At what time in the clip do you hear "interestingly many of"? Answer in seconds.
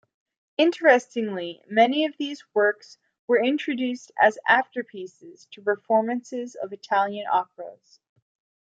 0.57-2.17